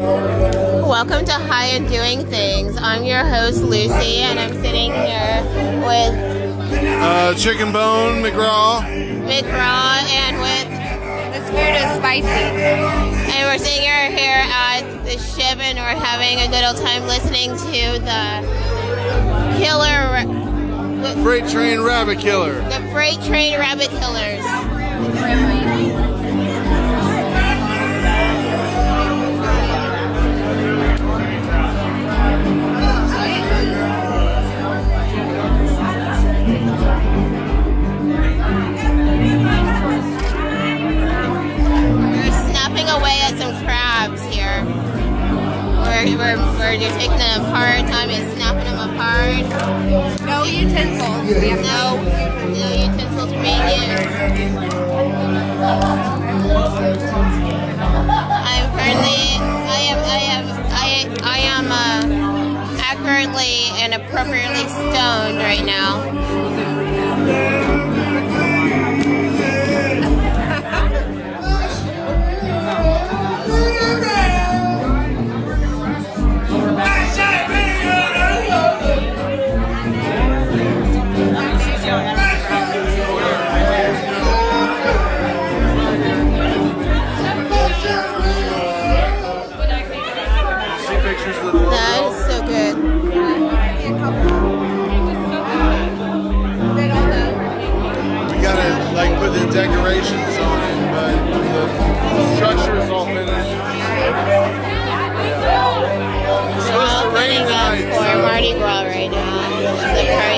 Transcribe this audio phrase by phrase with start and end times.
[0.00, 2.76] Welcome to High and Doing Things.
[2.78, 5.44] I'm your host Lucy, and I'm sitting here
[5.86, 8.80] with Uh, chicken bone, McGraw.
[8.82, 10.68] McGraw and with,
[11.32, 12.26] This food is spicy.
[12.26, 17.06] and we're sitting here here at the ship, and we're having a good old time
[17.06, 20.24] listening to the Killer,
[21.02, 22.54] the, Freight train rabbit killer.
[22.68, 24.42] the Freight Train Rabbit Killers.
[46.04, 47.80] We're, we're, just taking them apart.
[47.88, 49.40] Time is snapping them apart.
[50.20, 51.32] No utensils.
[51.32, 51.96] Have No,
[52.52, 54.04] no utensils being used.
[58.36, 62.02] I'm currently, I am, I am, I, I am uh,
[62.82, 66.13] accurately and appropriately stoned right now.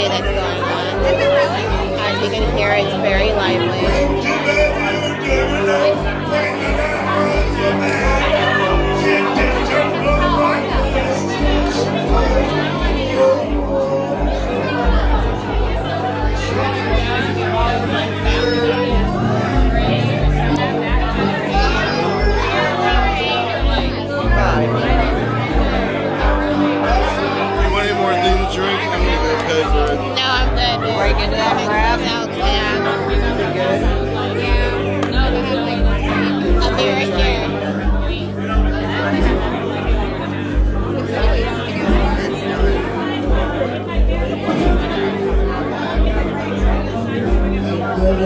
[0.04, 0.94] That's going on.
[1.98, 3.82] As you can hear, it's very lively.
[48.16, 48.24] You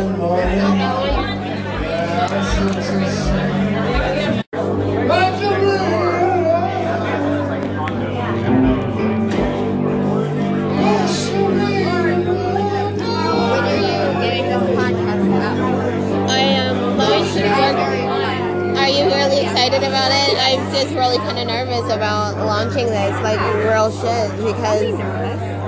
[19.06, 20.36] really excited about it?
[20.38, 25.00] I'm just really kind of nervous about launching this, like real shit, because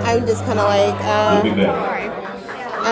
[0.06, 2.01] I'm just kind of like, uh,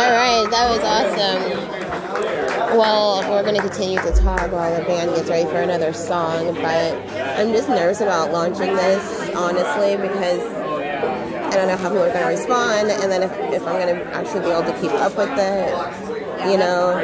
[0.00, 2.78] all right, that was awesome.
[2.78, 6.54] Well, we're going to continue to talk while the band gets ready for another song,
[6.54, 6.94] but
[7.38, 12.22] I'm just nervous about launching this, honestly, because I don't know how people are going
[12.22, 15.18] to respond, and then if, if I'm going to actually be able to keep up
[15.18, 16.10] with it
[16.48, 16.98] you know,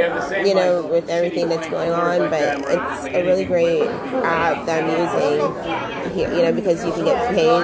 [0.44, 2.30] you know, with everything that's going on.
[2.30, 7.04] But it's a really great app that I'm using here, you know, because you can
[7.04, 7.62] get paid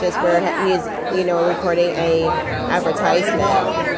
[0.00, 3.91] just for you know, recording a advertisement.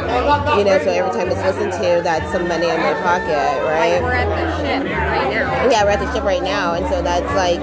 [0.59, 4.00] You know, so every time it's listened to, that's some money in my pocket, right?
[4.00, 5.70] Like we're at the ship right now.
[5.70, 7.60] Yeah, we're at the ship right now, and so that's like,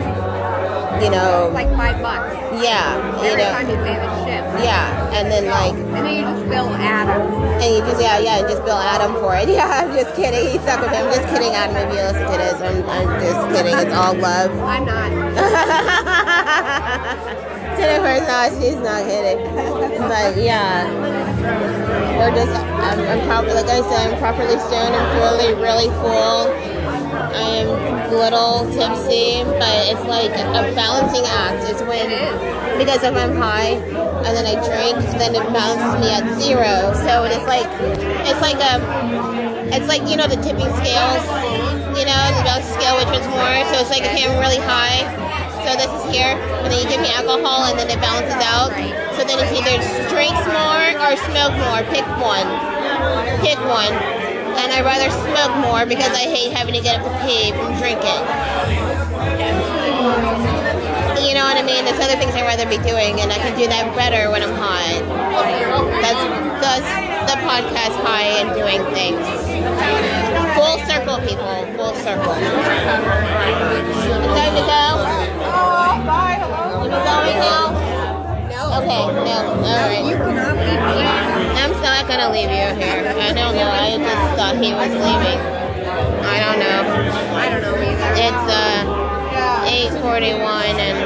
[1.01, 4.43] you know, It's like five bucks yeah, you every time you say the ship.
[4.63, 5.73] yeah, and then like.
[5.73, 7.21] And then you just bill Adam.
[7.61, 9.47] And you just yeah yeah and just bill Adam for it.
[9.51, 10.51] Yeah, I'm just kidding.
[10.51, 11.07] He's stuck with him.
[11.07, 11.75] I'm just kidding, Adam.
[11.75, 13.77] If you listen to this, I'm, I'm just kidding.
[13.77, 14.51] It's all love.
[14.59, 15.11] I'm not.
[17.81, 18.53] Jennifer's not.
[18.61, 19.41] She's not kidding.
[20.05, 20.85] But yeah,
[22.17, 22.53] we're just.
[22.53, 24.13] I'm, I'm probably like I said.
[24.13, 24.93] I'm properly stoned.
[24.93, 26.53] I'm really really full.
[27.33, 31.65] I am a little tipsy, but it's like a balancing act.
[31.73, 32.05] It's when
[32.77, 36.93] because if I'm high and then I drink, then it balances me at zero.
[37.01, 37.65] So it's like
[38.29, 38.77] it's like a
[39.73, 41.25] it's like you know the tipping scales,
[41.97, 43.57] you know the balance scale which one's more.
[43.73, 45.49] So it's like okay, I'm really high.
[45.71, 48.75] So this is here, and then you give me alcohol, and then it balances out.
[49.15, 49.79] So then it's either
[50.11, 51.79] drinks more or smoke more.
[51.95, 52.43] Pick one.
[53.39, 53.95] Pick one.
[54.59, 57.71] And I'd rather smoke more because I hate having to get up to pee from
[57.79, 58.19] drinking.
[61.23, 61.87] You know what I mean?
[61.87, 64.51] There's other things I'd rather be doing, and I can do that better when I'm
[64.59, 64.99] high.
[66.03, 66.19] That's
[66.59, 66.91] that's
[67.31, 69.23] the podcast high and doing things.
[70.51, 71.63] Full circle, people.
[71.79, 72.35] Full circle.
[74.19, 75.30] It's time to go.
[76.41, 77.69] You going now?
[78.49, 78.81] No.
[78.81, 79.61] Okay, no.
[79.61, 80.05] Alright.
[80.09, 80.81] You cannot leave.
[81.53, 83.05] I'm still not gonna leave you here.
[83.13, 83.69] I don't know.
[83.69, 85.37] I just thought he was leaving.
[86.25, 86.81] I don't know.
[87.37, 88.13] I don't know either.
[88.17, 90.41] It's uh 841
[90.81, 90.97] and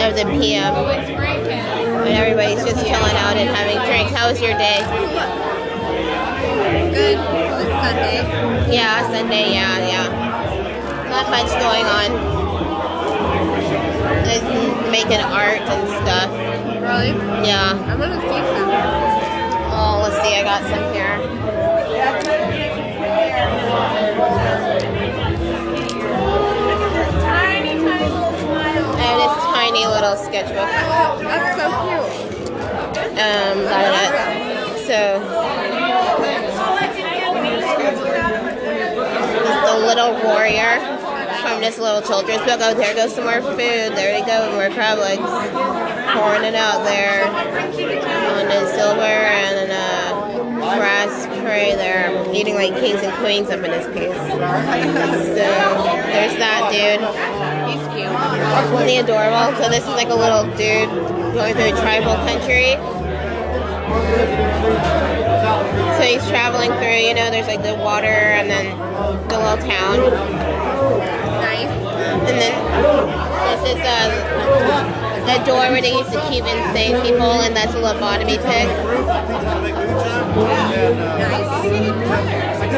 [0.00, 0.72] there's a PM.
[0.72, 4.12] And everybody's just chilling out and having drinks.
[4.12, 4.80] How was your day?
[6.94, 7.18] Good.
[7.84, 8.72] Sunday.
[8.72, 11.10] Yeah, Sunday, yeah, yeah.
[11.10, 12.33] Not much going on.
[15.04, 16.30] Making art and stuff.
[16.80, 17.12] Really?
[17.46, 17.72] Yeah.
[17.72, 18.70] I'm gonna see some.
[19.70, 20.34] Oh, let's see.
[20.34, 21.16] I got some here.
[28.96, 30.70] Have this tiny little sketchbook.
[31.22, 32.08] That's so cute.
[33.18, 34.12] Um, got it.
[34.86, 35.00] So,
[39.66, 40.72] the little warrior
[41.64, 42.60] this little children's book.
[42.60, 43.96] Oh, there goes some more food.
[43.96, 45.24] There they go, more crab legs.
[46.12, 52.12] Pouring it out there on the silver and a brass tray there.
[52.34, 54.12] Eating like kings and queens up in this piece.
[54.12, 54.36] So,
[56.12, 57.00] there's that dude.
[57.72, 58.12] He's cute.
[58.12, 59.56] Isn't he adorable?
[59.56, 60.92] So this is like a little dude
[61.32, 62.76] going through a tribal country.
[65.96, 68.76] So he's traveling through, you know, there's like the water and then
[69.28, 70.43] the little town.
[72.24, 72.54] And then
[73.50, 74.08] this is uh,
[75.28, 78.68] a door where they used to keep insane people, and that's a lobotomy pig.
[80.34, 81.64] Nice.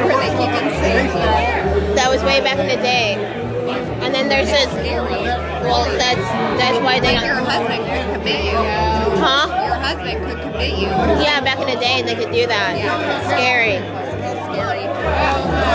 [0.04, 1.94] Where they keep insane people.
[1.94, 3.14] That was way back in the day.
[4.02, 4.66] And then there's this,
[5.66, 6.22] well, that's
[6.60, 8.58] that's why they, Like your husband could commit you.
[9.18, 9.46] huh?
[9.66, 10.86] Your husband could commit you.
[11.22, 12.78] Yeah, back in the day they could do that.
[13.26, 13.82] Scary.
[14.46, 14.86] Scary.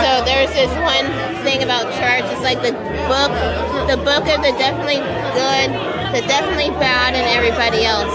[0.00, 1.04] So there's this one
[1.42, 2.22] thing about church.
[2.30, 2.72] It's like the
[3.10, 3.34] book,
[3.90, 5.02] the book of the definitely
[5.34, 5.68] good,
[6.14, 8.14] the definitely bad, and everybody else.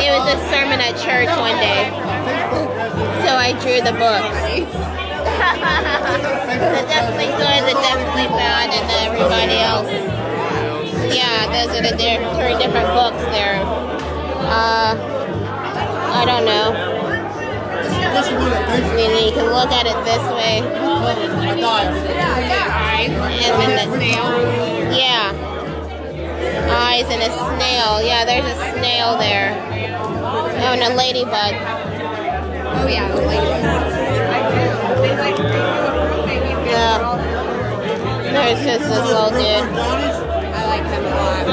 [0.00, 1.92] It was a sermon at church one day.
[3.24, 4.24] So I drew the book.
[6.56, 9.92] the definitely good, the definitely bad, and everybody else.
[11.12, 13.60] Yeah, those are the three different books there.
[14.48, 14.96] Uh,
[16.12, 16.85] I don't know.
[18.66, 20.58] Mean, you can look at it this way.
[23.38, 23.96] And then the,
[24.96, 25.30] yeah.
[26.68, 28.02] Eyes and a snail.
[28.02, 29.54] Yeah, there's a snail there.
[30.58, 31.54] Oh, and a ladybug.
[32.78, 33.92] Oh yeah, the ladybug.
[36.66, 36.98] Yeah.
[38.32, 39.38] There's just this little dude.
[39.38, 39.40] I
[40.66, 41.46] like him a lot.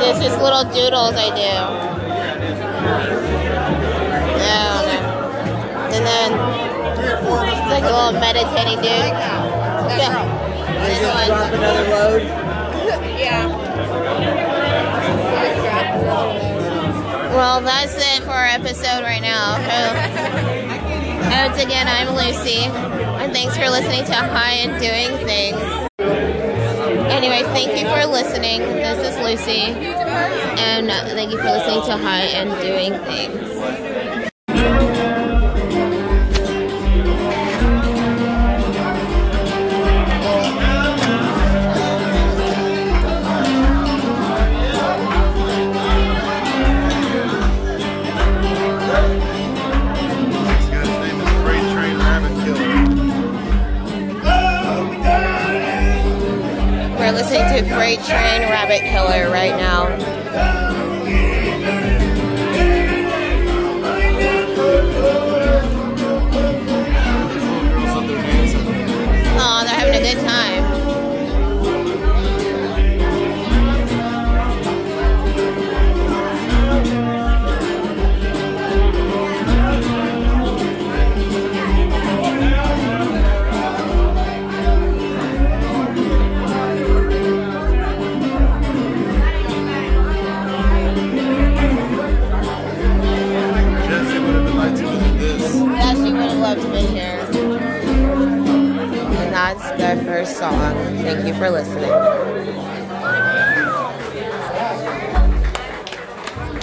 [0.00, 1.52] There's just little doodles I do.
[5.98, 6.00] Oh.
[6.00, 6.30] And then
[7.48, 8.86] it's like a little meditating dude.
[9.98, 10.24] Yeah.
[10.86, 11.54] This one.
[11.54, 12.22] another load.
[13.18, 13.48] Yeah.
[17.34, 19.56] Well, that's it for our episode right now.
[19.58, 20.54] Oh.
[21.20, 25.60] Oh, so, once again, I'm Lucy, and thanks for listening to High and Doing Things.
[27.12, 28.60] Anyways, thank you for listening.
[28.60, 33.87] This is Lucy, and thank you for listening to High and Doing Things.
[58.68, 59.97] Rabbit Killer right now.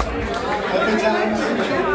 [0.06, 1.95] For the